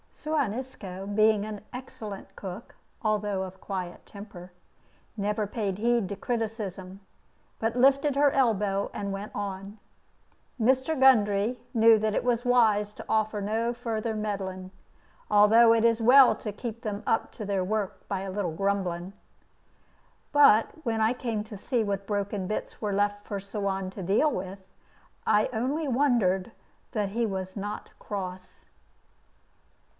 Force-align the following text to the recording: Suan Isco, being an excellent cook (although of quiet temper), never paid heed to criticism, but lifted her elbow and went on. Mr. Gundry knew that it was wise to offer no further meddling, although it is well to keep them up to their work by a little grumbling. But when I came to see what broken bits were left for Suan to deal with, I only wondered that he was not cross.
Suan 0.09 0.53
Isco, 0.53 1.05
being 1.07 1.45
an 1.45 1.61
excellent 1.73 2.35
cook 2.35 2.75
(although 3.03 3.43
of 3.43 3.61
quiet 3.61 4.03
temper), 4.05 4.51
never 5.17 5.45
paid 5.47 5.77
heed 5.77 6.09
to 6.09 6.15
criticism, 6.15 6.99
but 7.59 7.75
lifted 7.75 8.15
her 8.15 8.29
elbow 8.31 8.89
and 8.93 9.11
went 9.13 9.31
on. 9.35 9.77
Mr. 10.59 10.99
Gundry 10.99 11.59
knew 11.73 11.97
that 11.99 12.13
it 12.15 12.23
was 12.23 12.45
wise 12.45 12.93
to 12.93 13.05
offer 13.07 13.41
no 13.41 13.73
further 13.73 14.15
meddling, 14.15 14.71
although 15.29 15.73
it 15.73 15.85
is 15.85 16.01
well 16.01 16.35
to 16.35 16.51
keep 16.51 16.81
them 16.81 17.01
up 17.05 17.31
to 17.33 17.45
their 17.45 17.63
work 17.63 18.07
by 18.07 18.21
a 18.21 18.31
little 18.31 18.53
grumbling. 18.55 19.13
But 20.31 20.71
when 20.83 20.99
I 20.99 21.13
came 21.13 21.43
to 21.45 21.57
see 21.57 21.83
what 21.83 22.07
broken 22.07 22.47
bits 22.47 22.81
were 22.81 22.93
left 22.93 23.25
for 23.27 23.39
Suan 23.39 23.91
to 23.91 24.03
deal 24.03 24.31
with, 24.31 24.59
I 25.27 25.47
only 25.53 25.87
wondered 25.87 26.51
that 26.91 27.09
he 27.09 27.25
was 27.25 27.55
not 27.55 27.91
cross. 27.99 28.65